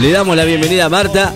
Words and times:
Le 0.00 0.10
damos 0.10 0.36
la 0.36 0.44
bienvenida 0.44 0.86
a 0.86 0.88
Marta. 0.88 1.32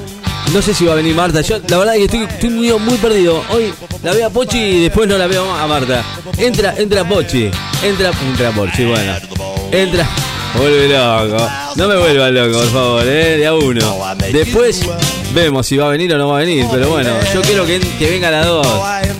No 0.52 0.62
sé 0.62 0.74
si 0.74 0.84
va 0.84 0.92
a 0.92 0.96
venir 0.96 1.14
Marta. 1.14 1.40
Yo, 1.42 1.58
la 1.68 1.78
verdad 1.78 1.96
es 1.96 2.10
que 2.10 2.24
estoy, 2.24 2.50
muy, 2.50 2.72
muy 2.72 2.96
perdido. 2.96 3.42
Hoy 3.50 3.72
la 4.02 4.12
veo 4.12 4.26
a 4.26 4.30
Pochi 4.30 4.58
y 4.58 4.82
después 4.82 5.08
no 5.08 5.16
la 5.16 5.26
veo 5.26 5.50
a 5.52 5.66
Marta. 5.66 6.04
Entra, 6.36 6.74
entra 6.76 7.06
Pochi. 7.06 7.50
Entra, 7.82 8.10
entra 8.26 8.50
Pochi, 8.52 8.84
bueno. 8.84 9.14
Entra. 9.70 10.08
Vuelve 10.56 10.88
loco. 10.88 11.48
No 11.76 11.88
me 11.88 11.96
vuelva 11.98 12.30
loco, 12.30 12.58
por 12.58 12.70
favor, 12.70 13.02
eh, 13.06 13.36
de 13.36 13.46
a 13.46 13.54
uno. 13.54 13.96
Después 14.32 14.80
vemos 15.34 15.66
si 15.66 15.76
va 15.76 15.86
a 15.86 15.90
venir 15.90 16.12
o 16.14 16.18
no 16.18 16.28
va 16.28 16.38
a 16.38 16.40
venir. 16.40 16.66
Pero 16.70 16.88
bueno, 16.88 17.10
yo 17.32 17.42
quiero 17.42 17.64
que, 17.64 17.78
que 17.78 18.10
venga 18.10 18.30
las 18.30 18.46
dos. 18.46 18.66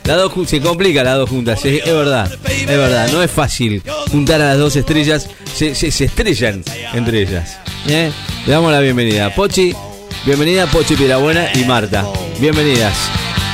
Las 0.05 0.16
dos 0.16 0.32
se 0.48 0.61
complica 0.61 1.05
las 1.05 1.16
dos 1.16 1.29
juntas, 1.29 1.64
es, 1.64 1.84
verdad. 1.84 2.32
Es 2.48 2.66
verdad, 2.66 3.11
no 3.12 3.23
es 3.23 3.30
fácil 3.30 3.82
juntar 4.11 4.41
a 4.41 4.48
las 4.48 4.59
dos 4.59 4.75
estrellas. 4.75 5.29
Se, 5.55 5.75
se, 5.75 6.05
estrellan 6.05 6.64
entre 6.95 7.23
ellas. 7.23 7.59
¿Eh? 7.86 8.10
Le 8.46 8.52
damos 8.52 8.72
la 8.72 8.80
bienvenida. 8.80 9.34
Pochi, 9.34 9.74
bienvenida 10.24 10.66
Pochi 10.66 10.95
Pirabuena 10.95 11.48
y 11.55 11.64
Marta. 11.64 12.06
Bienvenidas. 12.41 12.96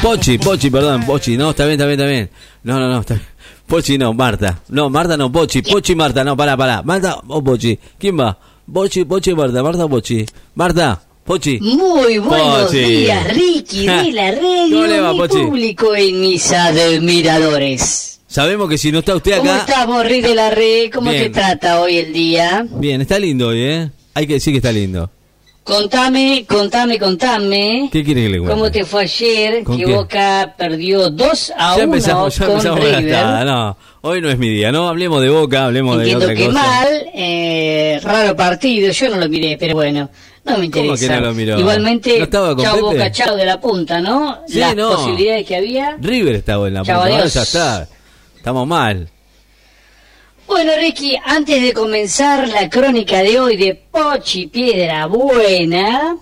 Pochi, 0.02 0.38
Pochi, 0.38 0.70
perdón, 0.70 1.04
Pochi, 1.04 1.36
no, 1.36 1.50
está 1.50 1.64
bien, 1.64 1.80
está 1.80 1.86
bien, 1.86 2.00
está 2.00 2.10
bien. 2.10 2.30
No, 2.62 2.78
no, 2.78 2.88
no, 2.88 3.00
está 3.00 3.14
bien. 3.14 3.26
Pochi 3.66 3.98
no, 3.98 4.12
Marta. 4.12 4.60
No, 4.68 4.90
Marta 4.90 5.16
no, 5.16 5.30
Pochi. 5.32 5.62
Pochi, 5.62 5.94
Marta, 5.94 6.24
no, 6.24 6.36
pará, 6.36 6.56
pará. 6.56 6.82
Marta 6.82 7.18
o 7.26 7.42
Pochi. 7.42 7.78
¿Quién 7.98 8.18
va? 8.18 8.38
Pochi, 8.72 9.04
Pochi, 9.04 9.34
Marta. 9.34 9.62
Marta 9.62 9.84
o 9.84 9.88
Pochi. 9.88 10.24
Marta, 10.54 11.00
Pochi. 11.24 11.58
Muy 11.60 12.18
buenos 12.18 12.70
días, 12.70 13.34
Ricky 13.34 13.86
de 13.86 14.12
la 14.12 14.30
radio 14.30 15.14
mi 15.14 15.28
público 15.28 15.94
en 15.94 16.20
misa 16.20 16.72
de 16.72 16.96
admiradores. 16.96 18.20
Sabemos 18.26 18.68
que 18.68 18.78
si 18.78 18.90
no 18.90 18.98
está 18.98 19.14
usted 19.14 19.32
acá... 19.32 19.42
¿Cómo 19.42 20.00
estás, 20.00 20.06
Ricky 20.10 20.28
de 20.28 20.34
la 20.34 20.50
red? 20.50 20.90
¿Cómo 20.92 21.10
te 21.10 21.30
trata 21.30 21.80
hoy 21.80 21.98
el 21.98 22.12
día? 22.12 22.66
Bien, 22.68 23.00
está 23.00 23.18
lindo 23.18 23.48
hoy, 23.48 23.62
¿eh? 23.62 23.90
Hay 24.14 24.26
que 24.26 24.34
decir 24.34 24.52
que 24.52 24.58
está 24.58 24.72
lindo. 24.72 25.10
Contame, 25.64 26.44
contame, 26.46 26.98
contame. 26.98 27.88
¿Qué 27.90 28.04
quiere 28.04 28.24
que 28.24 28.28
le 28.28 28.38
cuente? 28.38 28.54
¿Cómo 28.54 28.70
te 28.70 28.84
fue 28.84 29.04
ayer 29.04 29.64
que 29.64 29.86
Boca 29.86 30.54
perdió 30.58 31.08
2 31.08 31.52
a 31.56 31.68
1 31.68 31.76
ya 31.78 31.82
empezamos, 31.84 32.36
ya 32.36 32.44
empezamos 32.44 32.80
con 32.80 32.86
River? 32.86 33.46
No, 33.46 33.76
hoy 34.02 34.20
no 34.20 34.28
es 34.28 34.36
mi 34.36 34.50
día, 34.50 34.70
¿no? 34.70 34.88
Hablemos 34.88 35.22
de 35.22 35.30
Boca, 35.30 35.64
hablemos 35.64 35.98
de 35.98 36.14
otra 36.14 36.34
que 36.34 36.50
mal, 36.50 36.88
eh, 37.14 37.98
raro 38.02 38.36
partido, 38.36 38.92
yo 38.92 39.08
no 39.08 39.16
lo 39.16 39.28
miré, 39.30 39.56
pero 39.58 39.74
bueno, 39.74 40.10
no 40.44 40.58
me 40.58 40.66
interesa. 40.66 40.96
¿Cómo 40.96 41.00
que 41.00 41.08
no 41.08 41.26
lo 41.28 41.34
miró? 41.34 41.58
Igualmente, 41.58 42.18
¿No 42.18 42.24
estaba 42.24 42.56
chao 42.62 42.80
Boca, 42.82 43.10
chao 43.10 43.34
de 43.34 43.46
la 43.46 43.58
punta, 43.58 44.02
¿no? 44.02 44.40
Sí, 44.46 44.58
Las 44.58 44.74
posibilidades 44.74 45.46
que 45.46 45.56
había. 45.56 45.96
River 45.98 46.34
estaba 46.34 46.68
en 46.68 46.74
la 46.74 46.80
punta, 46.80 46.94
ahora 46.94 47.26
ya 47.26 47.42
está. 47.42 47.88
Estamos 48.36 48.66
mal. 48.68 49.08
Bueno, 50.46 50.72
Ricky, 50.78 51.16
antes 51.24 51.62
de 51.62 51.72
comenzar 51.72 52.48
la 52.48 52.68
crónica 52.68 53.22
de 53.22 53.40
hoy 53.40 53.56
de 53.56 53.74
Pochi 53.74 54.46
Piedra 54.46 55.06
Buena, 55.06 56.16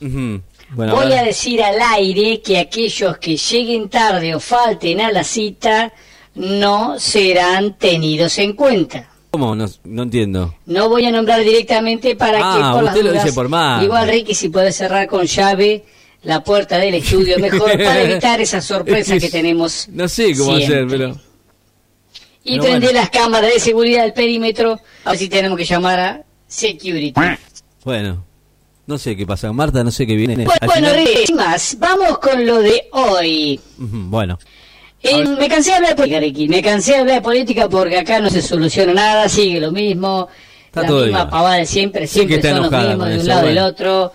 voy 0.00 1.12
a 1.12 1.22
decir 1.22 1.62
al 1.62 1.80
aire 1.80 2.40
que 2.40 2.58
aquellos 2.58 3.18
que 3.18 3.36
lleguen 3.36 3.88
tarde 3.88 4.34
o 4.34 4.40
falten 4.40 5.00
a 5.00 5.10
la 5.10 5.24
cita 5.24 5.92
no 6.36 6.98
serán 6.98 7.76
tenidos 7.76 8.38
en 8.38 8.54
cuenta. 8.54 9.10
¿Cómo? 9.32 9.56
No, 9.56 10.02
entiendo. 10.02 10.54
No 10.66 10.88
voy 10.88 11.06
a 11.06 11.10
nombrar 11.10 11.42
directamente 11.42 12.14
para 12.14 12.38
que 12.38 12.44
ah, 12.44 12.72
por 12.74 12.84
usted 12.84 13.02
lo 13.02 13.12
dice 13.12 13.32
por 13.32 13.48
más. 13.48 13.82
Igual 13.82 14.08
Ricky 14.08 14.34
si 14.34 14.48
puede 14.48 14.70
cerrar 14.70 15.08
con 15.08 15.26
llave 15.26 15.84
la 16.22 16.42
puerta 16.44 16.78
del 16.78 16.94
estudio 16.94 17.38
mejor 17.38 17.72
para 17.84 18.02
evitar 18.02 18.40
esa 18.40 18.60
sorpresa 18.60 19.18
que 19.18 19.30
tenemos. 19.30 19.88
No 19.90 20.06
sé 20.06 20.36
cómo 20.36 20.54
hacer, 20.54 20.86
pero 20.88 21.16
y 22.44 22.60
prende 22.60 22.92
las 22.92 23.10
cámaras 23.10 23.52
de 23.52 23.58
seguridad 23.58 24.02
del 24.02 24.12
perímetro, 24.12 24.78
así 25.04 25.28
tenemos 25.28 25.58
que 25.58 25.64
llamar 25.64 25.98
a 25.98 26.22
security. 26.46 27.14
Bueno, 27.84 28.24
no 28.86 28.98
sé 28.98 29.16
qué 29.16 29.26
pasa, 29.26 29.50
Marta, 29.52 29.82
no 29.82 29.90
sé 29.90 30.06
qué 30.06 30.14
viene. 30.14 30.46
Bueno, 30.66 30.88
más, 31.34 31.76
vamos 31.78 32.18
con 32.18 32.46
lo 32.46 32.60
de 32.60 32.88
hoy. 32.92 33.60
bueno. 33.78 34.38
me 35.38 35.48
cansé 35.48 35.70
de 35.70 35.76
hablar 35.76 35.90
de 35.90 35.96
política, 35.96 36.20
Ricky. 36.20 36.48
Me 36.48 36.62
cansé 36.62 36.92
de 36.92 36.98
hablar 36.98 37.16
de 37.16 37.22
política 37.22 37.68
porque 37.68 37.98
acá 37.98 38.20
no 38.20 38.28
se 38.28 38.42
soluciona 38.42 38.92
nada, 38.92 39.28
sigue 39.28 39.58
lo 39.58 39.72
mismo. 39.72 40.28
la 40.74 40.82
misma 40.82 41.30
pavada 41.30 41.56
de 41.56 41.66
siempre, 41.66 42.06
siempre 42.06 42.42
son 42.42 42.62
los 42.62 42.70
mismos 42.70 43.08
de 43.08 43.18
un 43.20 43.26
lado 43.26 43.46
del 43.46 43.58
otro. 43.58 44.12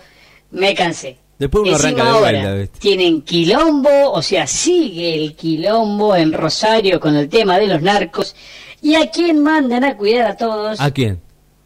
Me 0.52 0.74
cansé. 0.74 1.19
Después 1.40 1.64
uno 1.66 1.74
arranca 1.74 2.52
de 2.52 2.66
Tienen 2.66 3.22
quilombo, 3.22 4.12
o 4.12 4.20
sea, 4.20 4.46
sigue 4.46 5.14
el 5.14 5.34
quilombo 5.34 6.14
en 6.14 6.34
Rosario 6.34 7.00
con 7.00 7.16
el 7.16 7.30
tema 7.30 7.58
de 7.58 7.66
los 7.66 7.80
narcos. 7.80 8.36
¿Y 8.82 8.94
a 8.94 9.10
quién 9.10 9.42
mandan 9.42 9.82
a 9.84 9.96
cuidar 9.96 10.32
a 10.32 10.36
todos? 10.36 10.78
¿A 10.78 10.90
quién? 10.90 11.18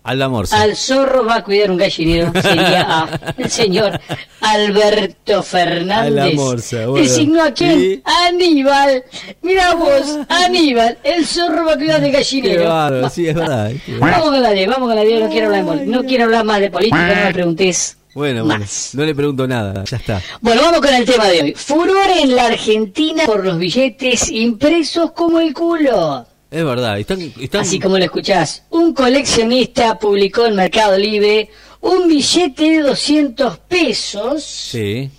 Al 0.05 0.19
la 0.21 0.27
Al 0.53 0.77
zorro 0.77 1.25
va 1.25 1.37
a 1.37 1.43
cuidar 1.43 1.73
un 1.73 1.77
gallinero. 1.79 2.31
Sería 2.41 3.09
el 3.37 3.51
señor 3.51 4.01
Alberto 4.43 5.43
Fernández. 5.43 6.23
A 6.23 6.27
la 6.29 6.31
morsa, 6.37 6.87
Designó 6.95 7.43
a 7.43 7.51
quién? 7.51 8.01
Aníbal. 8.29 9.03
Mira 9.43 9.75
vos, 9.75 10.19
Aníbal. 10.29 10.99
El 11.03 11.27
zorro 11.27 11.65
va 11.65 11.73
a 11.73 11.77
cuidar 11.77 12.01
de 12.01 12.12
gallinero. 12.12 13.03
Qué 13.03 13.11
sí, 13.11 13.27
es 13.27 13.35
verdad. 13.35 13.73
Vamos 13.99 14.31
con 14.31 14.41
la 14.41 14.51
de, 14.51 14.67
vamos 14.69 14.89
con 14.89 14.95
la 14.95 15.03
de. 15.03 15.19
No 15.19 15.29
quiero 15.29 15.47
hablar, 15.47 15.65
no 15.85 16.05
quiero 16.05 16.25
hablar 16.25 16.45
más 16.45 16.61
de 16.61 16.71
política, 16.71 17.17
no 17.17 17.25
me 17.25 17.33
preguntes. 17.33 17.97
Bueno, 18.15 18.45
no 18.45 19.05
le 19.05 19.15
pregunto 19.15 19.47
nada, 19.47 19.85
ya 19.85 19.97
está. 19.97 20.23
Bueno, 20.41 20.63
vamos 20.63 20.81
con 20.81 20.95
el 20.95 21.05
tema 21.05 21.29
de 21.29 21.43
hoy. 21.43 21.55
Furor 21.55 22.11
en 22.21 22.37
la 22.37 22.47
Argentina 22.47 23.25
por 23.27 23.45
los 23.45 23.59
billetes 23.59 24.31
impresos 24.31 25.13
como 25.13 25.41
el 25.41 25.53
culo. 25.53 26.27
Es 26.51 26.65
verdad, 26.65 26.99
están, 27.01 27.33
Así 27.59 27.81
como 27.81 27.99
lo 27.99 28.05
escuchás, 28.05 28.63
un 28.71 28.95
coleccionista 28.95 29.99
publicó 29.99 30.47
en 30.47 30.55
Mercado 30.55 30.97
Libre 30.97 31.51
un 31.81 32.07
billete 32.07 32.71
de 32.71 32.81
200 32.83 33.59
pesos. 33.59 34.45
Sí. 34.45 35.11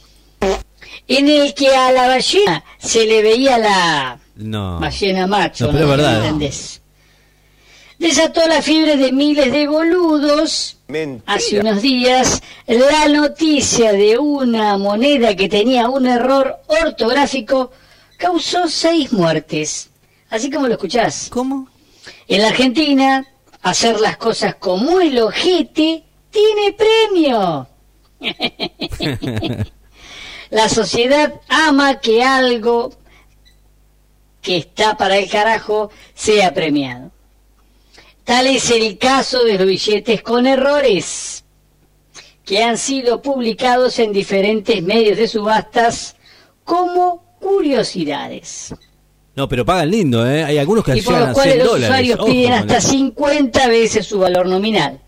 En 1.08 1.28
el 1.28 1.54
que 1.54 1.76
a 1.76 1.92
la 1.92 2.08
ballena 2.08 2.64
se 2.80 3.06
le 3.06 3.22
veía 3.22 3.58
la 3.58 4.20
no. 4.38 4.80
ballena 4.80 5.28
macho. 5.28 5.66
No, 5.66 5.72
pero 5.74 5.84
es 5.84 5.90
verdad. 5.90 6.26
¿entendés? 6.26 6.82
desató 8.00 8.48
la 8.48 8.62
fiebre 8.62 8.98
de 8.98 9.12
miles 9.12 9.52
de 9.52 9.68
boludos. 9.68 10.75
Hace 11.26 11.60
unos 11.60 11.82
días, 11.82 12.44
la 12.68 13.08
noticia 13.08 13.92
de 13.92 14.20
una 14.20 14.78
moneda 14.78 15.36
que 15.36 15.50
tenía 15.50 15.90
un 15.90 16.06
error 16.06 16.58
ortográfico 16.68 17.72
causó 18.18 18.68
seis 18.68 19.12
muertes. 19.12 19.90
Así 20.30 20.52
como 20.52 20.68
lo 20.68 20.74
escuchás. 20.74 21.30
¿Cómo? 21.32 21.70
En 22.28 22.42
la 22.42 22.50
Argentina, 22.50 23.26
hacer 23.64 24.00
las 24.00 24.18
cosas 24.18 24.56
como 24.56 25.00
el 25.00 25.18
ojete 25.20 26.04
tiene 26.30 26.74
premio. 26.74 27.68
la 30.52 30.70
sociedad 30.70 31.34
ama 31.50 32.00
que 32.00 32.24
algo 32.24 32.94
que 34.42 34.58
está 34.58 34.96
para 34.96 35.18
el 35.18 35.28
carajo 35.30 35.90
sea 36.14 36.54
premiado. 36.54 37.15
Tal 38.26 38.48
es 38.48 38.72
el 38.72 38.98
caso 38.98 39.44
de 39.44 39.54
los 39.54 39.68
billetes 39.68 40.24
con 40.24 40.48
errores, 40.48 41.46
que 42.44 42.64
han 42.64 42.76
sido 42.76 43.22
publicados 43.22 44.00
en 44.00 44.12
diferentes 44.12 44.82
medios 44.82 45.16
de 45.18 45.28
subastas 45.28 46.16
como 46.64 47.38
curiosidades. 47.40 48.74
No, 49.36 49.48
pero 49.48 49.64
pagan 49.64 49.92
lindo, 49.92 50.28
¿eh? 50.28 50.44
Hay 50.44 50.58
algunos 50.58 50.84
que 50.84 50.98
y 50.98 51.02
por 51.04 51.20
los 51.20 51.34
cuales 51.34 51.64
los 51.64 51.76
usuarios 51.76 52.20
piden 52.26 52.54
hasta 52.54 52.82
50 52.82 53.68
veces 53.68 54.08
su 54.08 54.18
valor 54.18 54.48
nominal. 54.48 55.00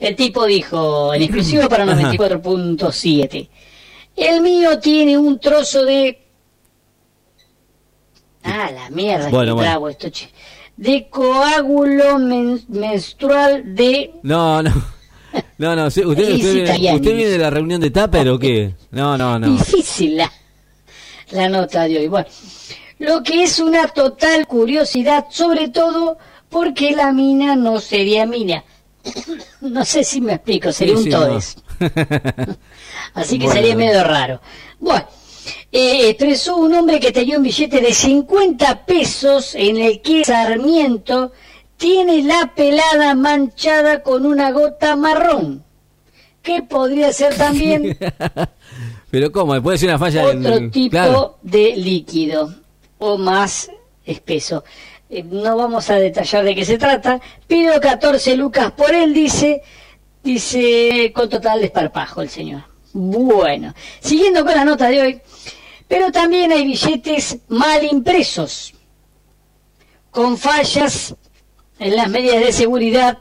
El 0.00 0.16
tipo 0.16 0.44
dijo, 0.46 1.14
en 1.14 1.22
exclusivo 1.22 1.68
para 1.68 1.86
94.7, 1.86 3.48
el 4.16 4.40
mío 4.40 4.80
tiene 4.80 5.16
un 5.16 5.38
trozo 5.38 5.84
de... 5.84 6.18
Ah, 8.42 8.68
la 8.74 8.90
mierda, 8.90 9.28
bueno, 9.28 9.54
bueno. 9.54 9.88
esto, 9.88 10.10
che 10.10 10.28
de 10.76 11.08
coágulo 11.08 12.18
menstrual 12.18 13.74
de... 13.74 14.12
No, 14.22 14.62
no. 14.62 14.72
No, 15.58 15.76
no, 15.76 15.86
usted, 15.86 16.04
usted, 16.04 16.36
viene, 16.36 16.94
¿usted 16.94 17.14
viene 17.14 17.30
de 17.30 17.38
la 17.38 17.50
reunión 17.50 17.80
de 17.80 17.90
Tupper 17.90 18.28
o 18.28 18.38
qué? 18.38 18.74
No, 18.90 19.16
no, 19.16 19.38
no. 19.38 19.52
Difícil 19.52 20.16
la, 20.16 20.30
la 21.30 21.48
nota 21.48 21.84
de 21.84 21.98
hoy. 21.98 22.08
Bueno, 22.08 22.26
lo 22.98 23.22
que 23.22 23.44
es 23.44 23.58
una 23.58 23.88
total 23.88 24.46
curiosidad, 24.46 25.26
sobre 25.30 25.68
todo 25.68 26.18
porque 26.48 26.92
la 26.92 27.12
mina 27.12 27.56
no 27.56 27.80
sería 27.80 28.26
mina. 28.26 28.64
No 29.60 29.84
sé 29.84 30.02
si 30.02 30.20
me 30.20 30.34
explico, 30.34 30.72
sería 30.72 30.96
un 30.96 31.08
todes. 31.08 31.56
Así 33.14 33.38
que 33.38 33.48
sería 33.48 33.76
medio 33.76 34.02
raro. 34.02 34.40
Bueno, 34.80 35.06
eh, 35.70 36.08
expresó 36.08 36.56
un 36.56 36.74
hombre 36.74 37.00
que 37.00 37.12
tenía 37.12 37.36
un 37.36 37.42
billete 37.42 37.80
de 37.80 37.92
50 37.92 38.84
pesos 38.84 39.54
en 39.54 39.78
el 39.78 40.00
que 40.00 40.24
Sarmiento 40.24 41.32
tiene 41.76 42.22
la 42.22 42.52
pelada 42.54 43.14
manchada 43.14 44.02
con 44.02 44.26
una 44.26 44.52
gota 44.52 44.96
marrón. 44.96 45.64
¿Qué 46.42 46.62
podría 46.62 47.12
ser 47.12 47.34
también? 47.36 47.96
Pero 49.10 49.30
¿cómo? 49.30 49.60
Puede 49.62 49.78
ser 49.78 49.90
una 49.90 49.98
falla 49.98 50.24
Otro 50.24 50.70
tipo 50.70 51.38
de 51.42 51.76
líquido 51.76 52.54
o 52.98 53.18
más 53.18 53.70
espeso. 54.04 54.64
Eh, 55.10 55.22
no 55.22 55.56
vamos 55.56 55.90
a 55.90 55.96
detallar 55.96 56.44
de 56.44 56.54
qué 56.54 56.64
se 56.64 56.78
trata. 56.78 57.20
Pido 57.46 57.78
14 57.80 58.36
lucas 58.36 58.72
por 58.72 58.94
él, 58.94 59.12
dice. 59.12 59.62
Dice, 60.22 61.12
con 61.14 61.28
total 61.28 61.60
desparpajo 61.60 62.22
el 62.22 62.28
señor. 62.28 62.71
Bueno, 62.92 63.74
siguiendo 64.00 64.44
con 64.44 64.54
la 64.54 64.64
nota 64.64 64.88
de 64.88 65.00
hoy, 65.00 65.20
pero 65.88 66.12
también 66.12 66.52
hay 66.52 66.64
billetes 66.64 67.38
mal 67.48 67.84
impresos, 67.84 68.74
con 70.10 70.36
fallas 70.36 71.14
en 71.78 71.96
las 71.96 72.08
medidas 72.08 72.40
de 72.40 72.52
seguridad 72.52 73.18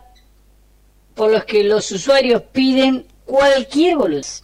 por 1.15 1.31
los 1.31 1.45
que 1.45 1.63
los 1.63 1.89
usuarios 1.91 2.41
piden 2.51 3.05
cualquier 3.25 3.97
boludez. 3.97 4.43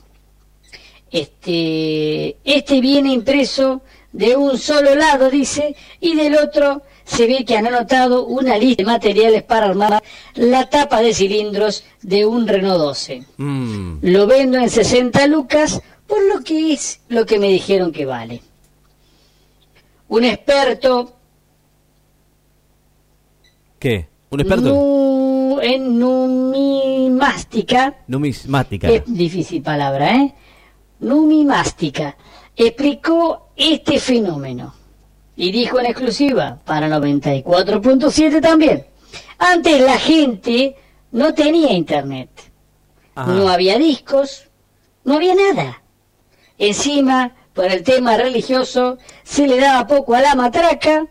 Este, 1.11 2.37
este 2.43 2.81
viene 2.81 3.13
impreso 3.13 3.81
de 4.11 4.35
un 4.35 4.57
solo 4.57 4.95
lado, 4.95 5.29
dice, 5.29 5.75
y 5.99 6.15
del 6.15 6.35
otro 6.35 6.81
se 7.07 7.25
ve 7.25 7.45
que 7.45 7.55
han 7.57 7.65
anotado 7.67 8.25
una 8.25 8.57
lista 8.57 8.83
de 8.83 8.85
materiales 8.85 9.43
para 9.43 9.67
armar 9.67 10.03
la 10.35 10.69
tapa 10.69 11.01
de 11.01 11.13
cilindros 11.13 11.83
de 12.01 12.25
un 12.25 12.45
Renault 12.47 12.77
12. 12.79 13.23
Mm. 13.37 13.97
Lo 14.01 14.27
vendo 14.27 14.57
en 14.57 14.69
60 14.69 15.25
lucas, 15.27 15.81
por 16.05 16.21
lo 16.27 16.43
que 16.43 16.73
es 16.73 16.99
lo 17.07 17.25
que 17.25 17.39
me 17.39 17.47
dijeron 17.47 17.91
que 17.93 18.05
vale. 18.05 18.41
Un 20.09 20.25
experto 20.25 21.13
¿Qué? 23.79 24.07
¿Un 24.29 24.39
experto? 24.41 24.69
nu- 24.69 25.59
en 25.61 25.97
numismática 25.99 27.95
Numismática. 28.07 28.89
Es 28.89 29.03
difícil 29.07 29.61
palabra, 29.61 30.13
¿eh? 30.15 30.33
Numimástica. 30.99 32.15
Explicó 32.55 33.49
este 33.55 33.99
fenómeno. 33.99 34.73
Y 35.37 35.51
dijo 35.51 35.79
en 35.79 35.85
exclusiva, 35.85 36.57
para 36.65 36.89
94.7 36.89 38.41
también. 38.41 38.85
Antes 39.37 39.79
la 39.79 39.97
gente 39.97 40.75
no 41.11 41.33
tenía 41.33 41.71
internet. 41.73 42.29
Ajá. 43.15 43.31
No 43.31 43.47
había 43.47 43.77
discos, 43.77 44.47
no 45.05 45.15
había 45.15 45.35
nada. 45.35 45.81
Encima, 46.57 47.35
por 47.53 47.65
el 47.65 47.83
tema 47.83 48.17
religioso, 48.17 48.97
se 49.23 49.47
le 49.47 49.59
daba 49.59 49.85
poco 49.87 50.15
a 50.15 50.21
la 50.21 50.33
matraca. 50.35 51.05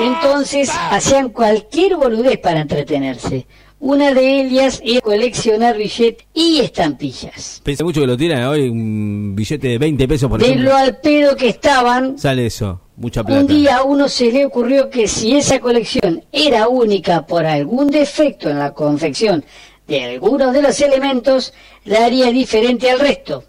Entonces 0.00 0.70
hacían 0.90 1.28
cualquier 1.30 1.96
boludez 1.96 2.38
para 2.38 2.60
entretenerse. 2.60 3.46
Una 3.80 4.12
de 4.14 4.40
ellas 4.40 4.80
era 4.84 5.00
coleccionar 5.00 5.76
billetes 5.76 6.26
y 6.34 6.60
estampillas. 6.60 7.60
Pensé 7.62 7.84
mucho 7.84 8.00
que 8.00 8.06
lo 8.06 8.16
tiran 8.16 8.44
hoy, 8.44 8.68
un 8.68 9.34
billete 9.36 9.68
de 9.68 9.78
20 9.78 10.08
pesos 10.08 10.28
por 10.30 10.40
De 10.40 10.46
ejemplo. 10.46 10.70
lo 10.70 10.76
al 10.76 10.96
pedo 10.98 11.36
que 11.36 11.48
estaban, 11.48 12.18
Sale 12.18 12.46
eso, 12.46 12.80
mucha 12.98 13.24
plata. 13.24 13.40
un 13.40 13.46
día 13.46 13.76
a 13.78 13.82
uno 13.84 14.08
se 14.08 14.30
le 14.30 14.44
ocurrió 14.44 14.90
que 14.90 15.08
si 15.08 15.36
esa 15.36 15.60
colección 15.60 16.24
era 16.32 16.68
única 16.68 17.26
por 17.26 17.46
algún 17.46 17.90
defecto 17.90 18.50
en 18.50 18.58
la 18.58 18.74
confección 18.74 19.44
de 19.86 20.04
algunos 20.04 20.52
de 20.52 20.62
los 20.62 20.78
elementos, 20.80 21.54
la 21.84 22.04
haría 22.04 22.30
diferente 22.30 22.90
al 22.90 23.00
resto. 23.00 23.44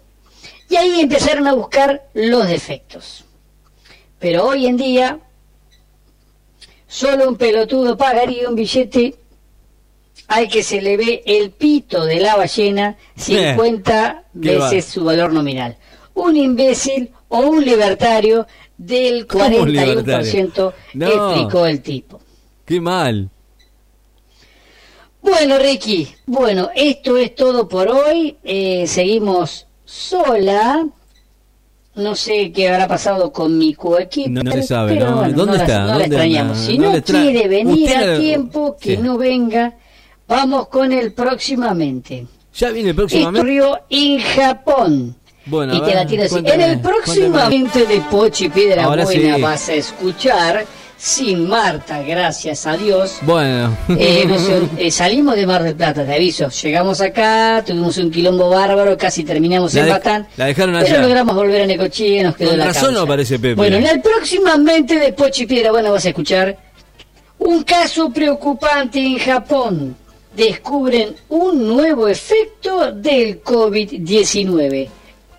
Y 0.70 0.76
ahí 0.76 1.00
empezaron 1.00 1.46
a 1.46 1.52
buscar 1.52 2.08
los 2.14 2.46
defectos. 2.48 3.24
Pero 4.18 4.46
hoy 4.46 4.66
en 4.66 4.76
día, 4.76 5.18
solo 6.86 7.28
un 7.28 7.36
pelotudo 7.36 7.96
pagaría 7.96 8.48
un 8.48 8.54
billete 8.54 9.16
al 10.28 10.48
que 10.48 10.62
se 10.62 10.80
le 10.80 10.96
ve 10.96 11.22
el 11.26 11.50
pito 11.50 12.04
de 12.04 12.20
la 12.20 12.36
ballena 12.36 12.96
50 13.16 14.24
qué 14.40 14.56
va. 14.56 14.70
veces 14.70 14.84
su 14.86 15.04
valor 15.04 15.32
nominal. 15.32 15.76
Un 16.14 16.36
imbécil 16.36 17.10
o 17.28 17.38
un 17.38 17.64
libertario 17.64 18.46
del 18.76 19.26
¿Cómo 19.26 19.44
un 19.46 19.68
41% 19.68 20.72
No. 20.94 21.06
explicó 21.08 21.66
el 21.66 21.80
tipo. 21.82 22.20
Qué 22.64 22.80
mal. 22.80 23.30
Bueno, 25.22 25.58
Ricky, 25.58 26.08
bueno, 26.26 26.70
esto 26.74 27.16
es 27.16 27.34
todo 27.34 27.68
por 27.68 27.88
hoy. 27.88 28.36
Eh, 28.42 28.86
seguimos 28.86 29.66
sola. 29.84 30.86
No 31.96 32.14
sé 32.14 32.52
qué 32.52 32.68
habrá 32.68 32.88
pasado 32.88 33.30
con 33.32 33.58
mi 33.58 33.74
coequiper. 33.74 34.30
No- 34.30 34.42
no 34.42 34.52
se 34.52 34.62
sabe, 34.62 34.94
pero 34.94 35.10
¿no? 35.10 35.16
bueno, 35.18 35.36
¿Dónde 35.36 35.56
está? 35.58 35.80
No 35.80 35.86
la 35.86 35.92
¿Dónde 35.92 36.04
extrañamos. 36.06 36.56
anda? 36.58 36.66
Si 36.66 36.78
No 36.78 37.02
quiere 37.02 37.48
venir 37.48 37.84
Usted 37.88 38.14
a 38.14 38.18
tiempo, 38.18 38.76
que 38.80 38.96
Sí. 38.96 39.02
no 39.02 39.18
venga. 39.18 39.76
Vamos 40.26 40.68
con 40.68 40.92
el 40.92 41.12
próximamente. 41.12 42.26
Ya 42.54 42.70
viene 42.70 42.90
el 42.90 42.96
próximo 42.96 43.30
mes. 43.30 43.40
Ocurrió 43.40 43.80
en 43.90 44.20
Japón. 44.20 45.16
Bueno, 45.46 45.74
y 45.74 45.80
te 45.82 45.94
la 45.94 46.06
tiro 46.06 46.22
así. 46.24 46.36
En 46.44 46.60
el 46.60 46.80
próximamente 46.80 47.86
de 47.86 48.00
Pochi 48.02 48.48
Piedra 48.50 48.84
Ahora 48.84 49.04
Buena 49.04 49.36
sí. 49.36 49.42
vas 49.42 49.68
a 49.68 49.74
escuchar 49.74 50.66
sin 50.96 51.48
Marta, 51.48 52.02
gracias 52.02 52.66
a 52.66 52.76
Dios. 52.76 53.20
Bueno. 53.22 53.74
Eh, 53.88 54.28
eh, 54.76 54.90
salimos 54.90 55.34
de 55.34 55.46
Mar 55.46 55.62
del 55.62 55.74
Plata, 55.74 56.04
te 56.04 56.14
aviso. 56.14 56.50
Llegamos 56.50 57.00
acá, 57.00 57.64
tuvimos 57.66 57.96
un 57.96 58.10
quilombo 58.10 58.50
bárbaro, 58.50 58.98
casi 58.98 59.24
terminamos 59.24 59.72
La 59.72 59.80
en 59.80 59.88
Batán. 59.88 60.28
la 60.36 60.44
dejaron 60.44 60.74
Pero 60.74 60.86
allá. 60.96 61.00
logramos 61.02 61.34
volver 61.34 61.62
a 61.62 61.66
Necochea, 61.66 62.22
nos 62.24 62.36
quedó 62.36 62.50
Con 62.50 62.58
la 62.58 62.66
razón 62.66 62.82
causa. 62.82 62.98
no 62.98 63.04
aparece 63.06 63.38
Pepe. 63.38 63.54
Bueno, 63.54 63.76
en 63.78 63.86
el 63.86 64.02
próximamente 64.02 64.98
de 64.98 65.12
Pochi 65.14 65.46
Piedra, 65.46 65.70
bueno, 65.70 65.90
vas 65.90 66.04
a 66.04 66.08
escuchar 66.10 66.56
un 67.38 67.62
caso 67.62 68.10
preocupante 68.10 69.00
en 69.00 69.18
Japón. 69.18 69.96
Descubren 70.36 71.16
un 71.30 71.66
nuevo 71.66 72.08
efecto 72.08 72.92
del 72.92 73.42
COVID-19. 73.42 74.88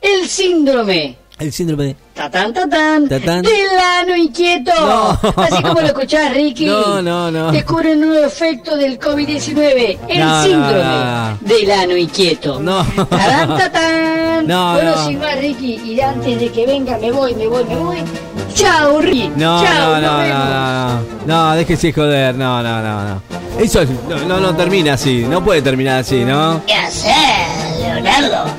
El 0.01 0.27
síndrome 0.27 1.15
El 1.39 1.51
síndrome 1.53 1.86
de... 1.86 1.95
Tatán, 2.13 2.53
tatán, 2.53 3.07
Tatán. 3.09 3.42
del 3.42 3.80
ano 4.00 4.15
inquieto. 4.15 4.71
No. 4.80 5.19
Así 5.44 5.62
como 5.63 5.80
lo 5.81 5.88
escuchás, 5.88 6.33
Ricky. 6.33 6.65
No, 6.65 7.01
no, 7.01 7.31
no. 7.31 7.51
Descubre 7.51 7.94
un 7.94 8.01
nuevo 8.01 8.25
efecto 8.25 8.75
del 8.77 9.00
COVID-19, 9.00 9.98
el 10.07 10.19
No, 10.19 10.44
síndrome 10.44 10.83
no, 10.83 11.38
del 11.42 11.71
ano 11.71 11.98
inquieto. 11.98 12.59
No. 12.59 12.83
Tatán, 12.86 13.57
tatán. 13.57 14.45
No, 14.48 14.74
bueno, 14.74 14.95
no. 14.95 15.07
sin 15.07 15.19
más, 15.19 15.38
Ricky, 15.39 15.75
y 15.83 16.00
antes 16.01 16.39
de 16.39 16.51
que 16.51 16.65
venga, 16.68 16.97
me 17.00 17.12
voy, 17.12 17.33
me 17.33 17.47
voy, 17.47 17.63
me 17.63 17.75
voy. 17.75 17.97
Chao, 18.54 19.00
Ricky. 19.01 19.31
No, 19.36 19.63
Chao, 19.63 19.95
no, 19.95 20.01
no, 20.01 20.27
no, 20.27 20.27
no, 20.27 21.01
no, 21.01 21.01
no, 21.25 21.56
déjese 21.56 21.92
joder, 21.94 22.36
no, 22.36 22.62
no, 22.62 22.81
no, 22.81 23.04
no. 23.04 23.21
Eso 23.59 23.81
es- 23.81 23.89
no, 24.09 24.18
no, 24.27 24.39
no 24.39 24.56
termina 24.56 24.94
así, 24.94 25.25
no 25.27 25.44
puede 25.44 25.62
terminar 25.62 26.00
así, 26.00 26.24
¿no? 26.24 26.62
¿Qué 26.68 26.74
haces, 26.74 27.13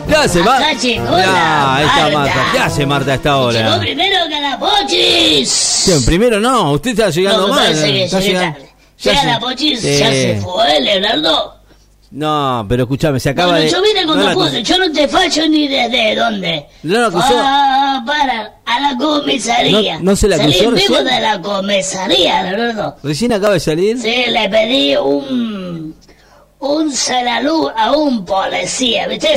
¿Qué 0.09 0.14
hace, 0.14 0.43
Marta? 0.43 0.73
Llegó 0.73 1.14
ahí 1.14 1.85
está 1.87 2.09
Marta. 2.12 2.47
¿Qué 2.53 2.59
hace 2.59 2.87
Marta 2.87 3.12
a 3.12 3.14
esta 3.14 3.31
Llegó 3.31 3.44
hora? 3.44 3.79
primero 3.81 4.17
que 4.29 4.41
la 4.41 4.59
Pochis. 4.59 5.49
Sí, 5.49 5.93
primero 6.06 6.41
no, 6.41 6.73
usted 6.73 6.91
está 6.91 7.11
llegando 7.11 7.49
No, 7.49 7.55
mal. 7.55 7.73
que 7.73 8.05
está 8.05 8.20
llegando- 8.20 8.59
ya 8.99 9.12
Llega 9.12 9.41
se- 9.81 9.99
ya 9.99 10.11
se 10.11 10.41
fue, 10.43 10.81
Leonardo. 10.81 11.55
No, 12.12 12.67
pero 12.69 12.82
escúchame, 12.82 13.19
se 13.19 13.31
acaba 13.31 13.53
Bueno, 13.53 13.64
de... 13.64 13.70
yo 13.70 13.82
vine 13.82 14.05
con 14.06 14.19
no 14.19 14.29
acusó- 14.29 14.59
yo 14.61 14.79
no 14.79 14.93
te 14.93 15.09
fallo 15.09 15.49
ni 15.49 15.67
desde 15.67 16.14
dónde. 16.14 16.66
No 16.83 17.07
acusó. 17.07 17.25
Ah, 17.38 18.02
para, 18.07 18.52
a 18.66 18.81
la 18.81 18.97
comisaría. 18.99 19.95
No- 19.99 20.11
no 20.11 20.16
se 20.16 20.28
la 20.28 20.37
Salí 20.37 20.52
acusó 20.61 20.71
vivo 20.73 20.97
de 21.02 21.21
la 21.21 21.40
comisaría, 21.40 22.42
Leonardo. 22.42 22.97
Recién 23.02 23.33
acaba 23.33 23.54
de 23.54 23.61
salir. 23.61 23.99
Sí, 23.99 24.25
le 24.28 24.49
pedí 24.50 24.95
un... 24.97 25.62
un 26.62 26.92
salalú 26.92 27.69
a 27.75 27.90
un 27.92 28.25
policía, 28.25 29.09
¿viste? 29.09 29.35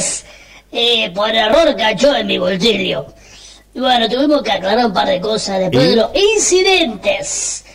Eh, 0.72 1.10
por 1.12 1.30
error 1.30 1.76
cayó 1.76 2.16
en 2.16 2.28
mi 2.28 2.38
bolsillo. 2.38 3.08
Y 3.74 3.80
bueno, 3.80 4.08
tuvimos 4.08 4.44
que 4.44 4.52
aclarar 4.52 4.86
un 4.86 4.94
par 4.94 5.08
de 5.08 5.20
cosas 5.20 5.60
después 5.60 5.86
¿Y? 5.86 5.90
de 5.90 5.96
los 5.96 6.10
incidentes. 6.14 7.66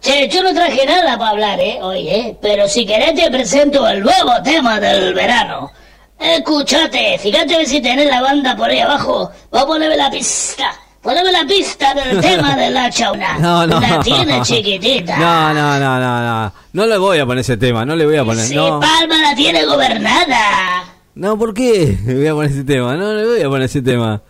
Che, 0.00 0.26
yo 0.28 0.42
no 0.42 0.54
traje 0.54 0.86
nada 0.86 1.18
para 1.18 1.30
hablar, 1.30 1.60
¿eh? 1.60 1.78
Hoy, 1.82 2.08
¿eh? 2.08 2.36
Pero 2.40 2.66
si 2.66 2.86
querés 2.86 3.14
te 3.14 3.30
presento 3.30 3.86
el 3.86 4.00
nuevo 4.00 4.32
tema 4.42 4.80
del 4.80 5.12
verano. 5.14 5.70
Escuchate, 6.18 7.18
fíjate 7.18 7.66
si 7.66 7.80
tenés 7.80 8.06
la 8.06 8.22
banda 8.22 8.56
por 8.56 8.70
ahí 8.70 8.80
abajo. 8.80 9.30
Va 9.54 9.60
a 9.60 9.66
ponerme 9.66 9.96
la 9.96 10.10
pista. 10.10 10.72
Poneme 11.02 11.32
la 11.32 11.44
pista 11.44 11.92
del 11.94 12.20
tema 12.20 12.54
de 12.56 12.70
la 12.70 12.88
chauna. 12.90 13.36
No, 13.38 13.66
no. 13.66 13.80
La 13.80 14.00
tiene 14.00 14.40
chiquitita. 14.42 15.16
No, 15.18 15.52
no, 15.52 15.78
no, 15.80 15.98
no, 15.98 16.20
no. 16.44 16.52
No 16.72 16.86
le 16.86 16.96
voy 16.98 17.18
a 17.18 17.26
poner 17.26 17.40
ese 17.40 17.56
tema, 17.56 17.84
no 17.84 17.96
le 17.96 18.06
voy 18.06 18.16
a 18.16 18.24
poner. 18.24 18.44
Sí, 18.46 18.54
No, 18.54 18.78
Palma 18.80 19.18
la 19.20 19.34
tiene 19.34 19.64
gobernada. 19.64 20.84
no, 21.16 21.36
¿por 21.38 21.52
qué 21.52 21.98
le 22.06 22.14
voy 22.14 22.26
a 22.28 22.34
poner 22.34 22.50
ese 22.52 22.64
tema? 22.64 22.94
No 22.96 23.12
le 23.14 23.24
voy 23.26 23.40
a 23.42 23.48
poner 23.48 23.62
ese 23.64 23.82
tema. 23.82 24.22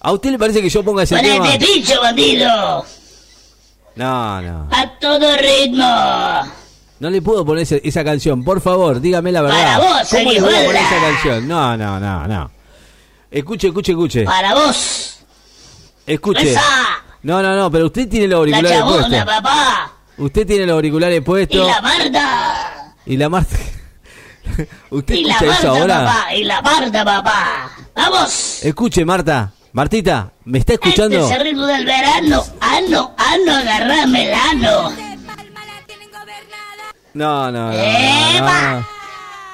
¿A 0.00 0.12
usted 0.12 0.30
le 0.30 0.38
parece 0.38 0.60
que 0.62 0.68
yo 0.68 0.84
ponga 0.84 1.02
ese 1.04 1.16
tema? 1.18 1.44
Ponete 1.44 1.64
picho, 1.66 2.00
bandido. 2.02 2.84
No, 3.96 4.40
no. 4.42 4.68
A 4.70 4.98
todo 5.00 5.36
ritmo. 5.36 6.52
No 7.00 7.10
le 7.10 7.22
puedo 7.22 7.44
poner 7.44 7.62
ese- 7.62 7.80
esa 7.84 8.04
canción, 8.04 8.44
por 8.44 8.60
favor, 8.60 9.00
dígame 9.00 9.32
la 9.32 9.42
verdad. 9.42 9.78
Para 9.78 9.78
vos, 10.00 10.08
¿Cómo 10.10 10.30
le 10.32 10.38
a 10.38 10.42
poner 10.42 10.76
esa 10.76 11.00
canción? 11.00 11.48
No, 11.48 11.76
no, 11.76 11.98
no, 11.98 12.26
no. 12.28 12.50
Escuche, 13.30 13.68
escuche, 13.68 13.92
escuche. 13.92 14.24
Para 14.24 14.54
vos. 14.54 15.07
Escuche. 16.08 16.50
Esa. 16.52 16.62
No, 17.22 17.42
no, 17.42 17.54
no, 17.56 17.70
pero 17.70 17.86
usted 17.86 18.08
tiene 18.08 18.26
los 18.28 18.36
La 18.48 18.56
auriculares 18.56 18.78
chabona, 18.78 19.08
puestos. 19.08 19.24
papá. 19.24 19.92
Usted 20.18 20.46
tiene 20.46 20.66
los 20.66 20.74
auriculares 20.74 21.18
Y 21.18 21.20
puestos. 21.20 21.66
la 21.66 21.80
Marta. 21.82 22.94
Y 23.06 23.16
la 23.16 23.28
Marta. 23.28 23.56
¿Usted 24.90 25.14
Y 25.14 25.24
la 25.24 25.34
escucha 25.34 25.52
eso 25.58 25.68
Marta, 25.68 25.80
ahora? 25.80 26.04
papá. 26.06 26.34
Y 26.34 26.44
la 26.44 26.62
Marta, 26.62 27.04
papá. 27.04 27.70
Vamos. 27.94 28.64
Escuche, 28.64 29.04
Marta. 29.04 29.52
Martita, 29.72 30.32
¿me 30.44 30.58
está 30.58 30.72
escuchando? 30.72 31.16
Este 31.20 31.34
es 31.34 31.40
el 31.40 31.46
ritmo 31.46 31.66
del 31.66 31.84
verano. 31.84 32.42
Ano, 32.60 33.14
ano, 33.16 33.54
agarrame 33.54 34.28
el 34.28 34.34
ano. 34.34 34.90
No, 37.14 37.50
no, 37.50 37.72
no. 37.72 37.72
no, 37.72 38.80
no. 38.80 38.97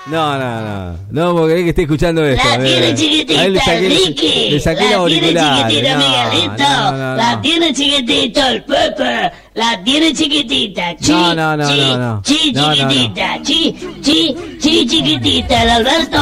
No, 0.07 0.39
no, 0.39 0.61
no. 0.61 0.99
No, 1.11 1.35
porque 1.35 1.65
que 1.65 1.69
esté 1.71 1.83
escuchando 1.83 2.23
esto. 2.27 2.47
La 2.47 2.59
tiene 2.63 2.89
eh. 2.91 2.95
chiquitita, 2.95 3.41
A 3.41 3.45
él 3.47 3.53
le 3.55 3.61
saqué, 3.61 3.89
Ricky. 3.89 4.51
le 4.51 4.61
saqué 4.61 4.85
la 4.91 4.99
la 4.99 5.07
tiene 5.07 5.27
chiquitita, 5.29 5.97
no, 5.97 5.99
Miguelito. 6.31 6.59
no, 6.59 6.93
no, 6.93 7.17
La 7.17 7.41
tiene 7.41 7.73
chiquitita, 7.73 8.51
el 8.51 8.65
Pepe. 8.65 9.33
La 9.55 9.81
tiene 9.83 10.13
chiquitita. 10.13 10.97
Chi, 10.97 11.11
No, 11.13 11.35
no, 11.35 11.57
no, 11.57 11.67
chi, 11.67 11.81
no, 11.81 11.97
no. 11.97 12.23
Chi, 12.23 12.53
No, 12.53 12.61
no, 12.63 12.69
no. 12.69 12.75
chiquitita. 12.75 13.43
Chi, 13.43 13.77
chi, 14.03 14.37
chi, 14.61 14.87
chiquitita. 14.87 15.63
El 15.63 15.71
Alberto. 15.71 16.21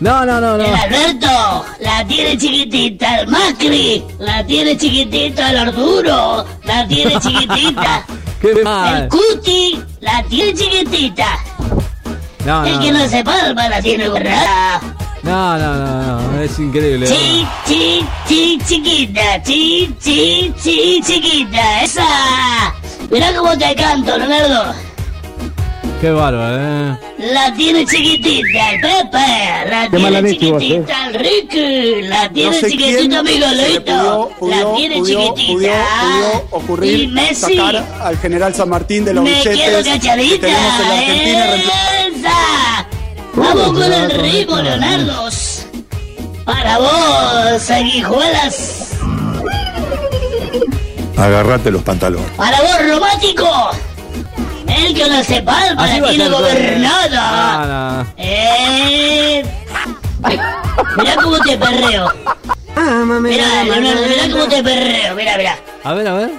No, 0.00 0.24
no, 0.26 0.40
no, 0.40 0.56
no. 0.58 0.64
El 0.64 0.74
Alberto. 0.74 1.64
La 1.80 2.04
tiene 2.08 2.36
chiquitita. 2.36 3.20
El 3.20 3.28
Macri. 3.28 4.02
La 4.18 4.44
tiene 4.44 4.76
chiquitita. 4.76 5.50
El 5.50 5.58
Arturo. 5.58 6.44
La 6.64 6.88
tiene 6.88 7.20
chiquitita. 7.20 8.04
Qué 8.40 8.50
El 8.50 8.64
mal. 8.64 9.08
Cuti. 9.08 9.80
La 10.00 10.24
tiene 10.28 10.52
chiquitita. 10.54 11.38
No, 12.44 12.64
El 12.66 12.74
no, 12.74 12.80
que 12.80 12.92
no. 12.92 12.98
no 12.98 13.08
se 13.08 13.24
palma 13.24 13.68
la 13.68 13.80
tiene 13.80 14.08
gorrada. 14.08 14.80
No, 15.22 15.58
no, 15.58 15.74
no, 15.74 16.20
no. 16.32 16.40
Es 16.40 16.58
increíble. 16.58 17.06
Chi, 17.06 17.46
chi, 17.66 18.06
chi, 18.28 18.58
chiquita, 18.66 19.42
chi, 19.42 19.94
chi, 19.98 20.54
chi, 20.62 21.00
chiquita, 21.02 21.82
esa. 21.82 22.04
Mirá 23.10 23.32
cómo 23.34 23.56
te 23.56 23.74
canto, 23.74 24.18
Leonardo. 24.18 24.74
Qué 26.04 26.10
bárbaro, 26.10 26.54
eh. 26.54 26.98
La 27.32 27.54
tiene 27.54 27.86
chiquitita 27.86 28.72
el 28.72 28.80
Pepe, 28.82 29.70
la 29.70 29.88
Qué 29.90 29.98
mala 29.98 30.20
tiene 30.20 30.32
leche 30.32 30.52
vos, 30.52 30.60
chiquitita 30.60 31.06
el 31.06 31.14
Ricky, 31.14 32.02
la 32.02 32.24
No 32.24 32.30
tiene 32.34 32.60
sé 32.60 32.70
chiquitita 32.70 33.22
Miguelito, 33.22 34.30
pudió, 34.38 34.70
la 34.70 34.76
tiene 34.76 34.96
pudió, 34.96 35.34
chiquitita. 35.34 35.54
pudió, 35.54 35.70
pudió 36.02 36.28
y 36.28 36.62
ocurrir 36.62 37.08
Messi, 37.08 37.56
sacar 37.56 37.86
al 38.02 38.18
general 38.18 38.54
San 38.54 38.68
Martín 38.68 39.06
de 39.06 39.14
los 39.14 39.24
me 39.24 39.32
quedo 39.32 39.82
que 39.82 39.98
tenemos 39.98 40.42
en 40.42 40.88
la 40.88 40.98
Argentina. 40.98 41.54
esa. 41.54 42.88
Vamos 43.32 43.72
con 43.72 43.92
el 43.94 44.10
ritmo, 44.10 44.56
Leonardos. 44.58 45.64
Para 46.44 46.78
vos, 46.80 47.62
sanguijuelas. 47.62 48.90
Agarrate 51.16 51.70
los 51.70 51.82
pantalones. 51.82 52.30
Para 52.32 52.60
vos, 52.60 52.90
romántico. 52.90 53.70
El 54.76 54.94
que 54.94 55.06
la 55.06 55.16
va 55.16 55.60
a 55.84 55.86
tiene 55.86 56.16
ser 56.16 56.30
todo. 56.30 56.38
gobernada. 56.38 57.66
No, 57.66 58.02
no. 58.02 58.06
Eh. 58.16 59.44
Mirá 60.96 61.16
cómo 61.22 61.38
te 61.38 61.56
perreo. 61.56 62.12
Mirá, 63.20 63.64
Leonardo, 63.64 64.02
mirá 64.08 64.30
cómo 64.32 64.44
te 64.46 64.62
perreo. 64.62 65.14
Mirá, 65.14 65.36
mirá. 65.36 65.58
A 65.84 65.94
ver, 65.94 66.08
a 66.08 66.14
ver. 66.14 66.30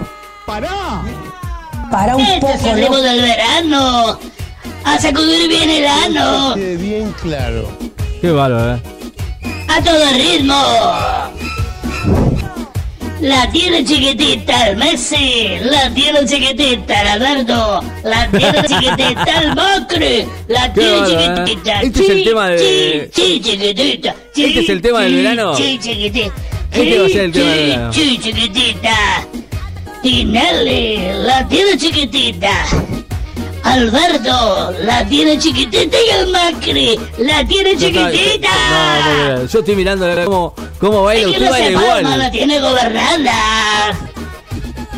Para 1.92 2.16
un 2.16 2.22
Este 2.22 2.52
es 2.54 2.62
poco, 2.62 2.76
el 2.76 2.82
¿no? 2.92 2.98
del 2.98 3.22
verano. 3.22 4.20
A 4.84 4.98
sacudir 5.00 5.48
bien 5.48 5.70
el 5.70 5.86
ano. 5.88 6.56
Bien 6.56 7.14
claro. 7.22 7.70
Qué 8.22 8.32
bárbaro, 8.32 8.76
eh. 8.76 8.82
A 9.68 9.82
todo 9.82 10.12
ritmo. 10.14 10.56
La 13.26 13.50
tiene 13.52 13.84
chiquitita 13.84 14.68
el 14.70 14.78
Messi, 14.78 15.58
la 15.62 15.90
tiene 15.96 16.20
chiquitita 16.28 17.02
el 17.02 17.08
Alberto, 17.08 17.84
la 18.04 18.28
tiene 18.30 18.62
chiquitita 18.68 19.42
el 19.42 19.56
Macri, 19.56 20.26
la 20.48 20.72
tiene 20.74 20.98
¿eh? 20.98 21.04
chiquitita. 21.46 21.82
Este 21.82 22.02
es 22.04 22.10
el 22.10 22.24
tema 22.24 22.50
de- 22.50 23.10
Chi, 23.12 23.42
chi, 23.42 23.42
chiquitita. 23.58 24.16
chi, 24.34 24.44
Este 24.46 24.60
es 24.60 24.70
el 24.70 24.82
tema 24.82 25.02
del 25.02 25.16
verano. 25.16 25.56
chi, 25.58 25.80
chiquitita. 25.80 26.34
Este 26.72 27.00
va 27.00 27.06
a 27.06 27.10
ser 27.10 27.22
el 27.22 27.32
tema 27.32 27.50
del 27.52 27.68
verano. 27.70 27.92
chi, 27.92 28.20
chiquitita. 28.20 28.98
Tinelli, 30.04 30.98
la 31.26 31.48
tiene 31.48 31.78
chiquitita. 31.80 32.52
Alberto, 33.66 34.74
la 34.84 35.04
tiene 35.06 35.40
chiquitita 35.40 35.98
y 35.98 36.10
el 36.20 36.28
Macri, 36.32 37.00
la 37.18 37.44
tiene 37.46 37.72
chiquitita. 37.76 38.48
No. 39.40 39.46
Yo 39.48 39.60
estoy 39.60 39.76
mirando 39.76 40.06
cómo, 40.24 40.54
cómo 40.80 41.04
baila. 41.04 41.30
Usted 41.30 41.50
baila 41.50 41.80
palma, 41.82 42.10
la 42.10 42.16
igual. 42.16 42.32
tiene 42.32 42.60
gobernada. 42.60 43.98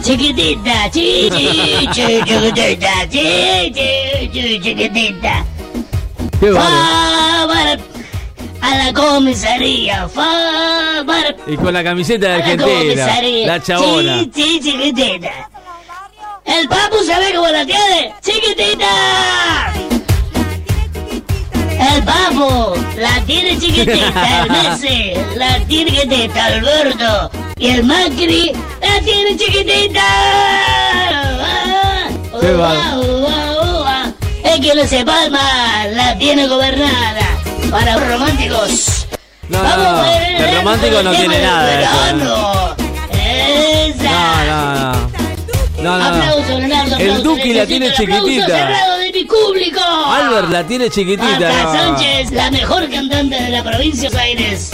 Chiquitita, 0.03 0.89
chi, 0.91 1.29
chi, 1.31 1.87
chi, 1.93 2.21
chiquitita, 2.25 3.07
chi, 3.09 3.71
chi, 3.73 4.29
chi, 4.31 4.59
chiquitita. 4.61 5.45
Qué. 6.39 6.51
Fábar 6.51 7.79
a 8.61 8.75
la 8.77 8.93
comisaría, 8.93 10.07
fábar 10.09 11.35
Y 11.47 11.55
con 11.55 11.73
la 11.73 11.83
camiseta 11.83 12.27
de 12.27 12.37
la 12.37 12.43
Argentina. 12.43 12.79
comisaría. 12.79 13.47
La 13.47 13.63
chabona. 13.63 14.19
Chi, 14.19 14.29
chi, 14.29 14.59
chiquitita. 14.61 15.49
El 16.47 16.67
papu 16.69 17.03
sabe 17.05 17.33
cómo 17.35 17.47
la 17.49 17.65
tiene, 17.65 18.13
chiquitita. 18.21 19.73
El 21.79 22.03
papu 22.03 22.73
la 22.97 23.21
tiene 23.25 23.59
chiquitita, 23.59 24.39
el 24.43 24.49
Messi 24.51 25.13
la 25.35 25.59
tiene 25.67 25.91
chiquitita, 25.91 26.45
Alberto 26.45 27.29
y 27.57 27.67
el 27.67 27.83
Macri 27.83 28.53
la 28.81 28.99
tiene 29.01 29.35
chiquitita. 29.37 30.03
Qué 32.39 32.51
va. 32.53 32.95
El 34.43 34.61
que 34.61 34.73
no 34.73 34.87
se 34.87 35.03
palma 35.03 35.85
la 35.91 36.17
tiene 36.17 36.47
gobernada. 36.47 37.25
Para 37.69 37.97
los 37.97 38.07
románticos. 38.07 39.05
No, 39.49 39.57
no, 39.57 39.63
Vamos 39.63 39.83
no. 39.83 39.97
a 39.97 40.01
ver 40.03 40.41
El 40.41 40.55
romántico 40.57 41.03
no 41.03 41.11
tiene 41.11 41.41
nada 41.41 41.65
de 41.65 41.83
eso, 41.83 42.07
¿eh? 42.07 42.13
No, 42.13 42.75
no, 44.37 44.93
no. 44.93 45.07
No, 45.79 45.97
El. 46.99 47.23
Duki 47.23 47.53
la 47.53 47.65
tiene 47.65 47.91
chiquitita. 47.93 48.45
cerrado 48.47 48.97
de 48.99 49.11
mi 49.11 49.25
público. 49.25 49.79
Albert 49.81 50.49
la 50.51 50.63
tiene 50.65 50.89
chiquitita. 50.89 51.25
Marta 51.39 51.63
no. 51.63 51.97
Sánchez, 51.97 52.31
la 52.31 52.51
mejor 52.51 52.89
cantante 52.89 53.41
de 53.41 53.49
la 53.49 53.63
provincia 53.63 54.09
de 54.09 54.15
Buenos 54.15 54.41
Aires. 54.41 54.71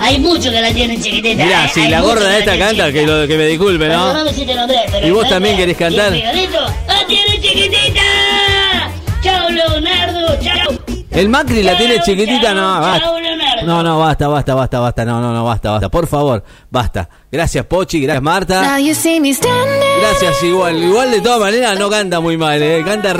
Hay 0.00 0.18
muchos 0.18 0.52
que 0.52 0.60
la 0.60 0.72
tienen 0.72 1.00
chiquitita. 1.02 1.44
Mirá, 1.44 1.64
¿eh? 1.64 1.70
si 1.72 1.80
Hay 1.80 1.88
la 1.90 2.00
muchos 2.00 2.18
que 2.18 2.24
de 2.24 2.38
esta 2.38 2.50
tienen 2.52 2.68
canta, 2.68 2.92
que, 2.92 3.06
lo, 3.06 3.26
que 3.26 3.36
me 3.38 3.46
disculpe, 3.46 3.88
¿no? 3.88 4.06
Perdóname 4.06 4.32
si 4.34 4.44
te 4.44 4.54
nombré, 4.54 4.80
pero 4.90 5.06
¿Y 5.06 5.10
vos 5.10 5.28
también 5.28 5.56
querés 5.56 5.76
cantar? 5.76 6.14
y 6.14 6.20
el 6.20 6.26
Miguelito 6.26 6.60
la 6.88 7.06
tiene 7.06 7.40
chiquitita. 7.40 8.02
Chao, 9.22 9.48
Leonardo. 9.50 10.38
Chao. 10.42 10.78
El 11.10 11.28
Macri 11.28 11.62
la 11.62 11.76
tiene 11.78 12.00
chiquitita, 12.00 12.52
no, 12.54 12.80
basta. 12.80 13.13
No, 13.66 13.82
no, 13.82 13.98
basta, 13.98 14.28
basta, 14.28 14.54
basta, 14.54 14.80
basta, 14.80 15.04
no, 15.04 15.20
no, 15.20 15.32
no, 15.32 15.44
basta, 15.44 15.70
basta, 15.70 15.88
por 15.88 16.06
favor, 16.06 16.42
basta. 16.70 17.08
Gracias 17.30 17.64
Pochi, 17.66 18.00
gracias 18.00 18.22
Marta, 18.22 18.74
gracias 20.00 20.42
igual, 20.44 20.76
igual 20.82 21.10
de 21.10 21.20
todas 21.20 21.40
maneras 21.40 21.78
no 21.78 21.90
canta 21.90 22.20
muy 22.20 22.36
mal, 22.36 22.62
eh, 22.62 22.82
canta. 22.84 23.12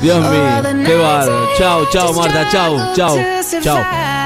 Dios 0.00 0.18
mío, 0.20 0.84
qué 0.86 0.94
bárbaro. 0.96 1.48
Chao, 1.58 1.84
chao, 1.92 2.12
Marta, 2.14 2.48
chao, 2.50 2.94
chao, 2.94 3.18
chao. 3.62 4.25